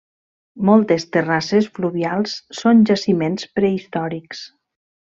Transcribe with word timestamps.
Moltes 0.69 1.05
terrasses 1.17 1.67
fluvials 1.77 2.35
són 2.63 2.83
jaciments 2.93 3.49
prehistòrics. 3.61 4.47